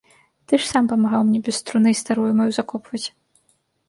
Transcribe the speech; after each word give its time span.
Ты 0.51 0.57
ж 0.61 0.67
сам 0.69 0.85
памагаў 0.91 1.21
мне 1.27 1.41
без 1.47 1.57
труны 1.71 1.91
старую 1.99 2.31
маю 2.39 2.47
закопваць. 2.57 3.03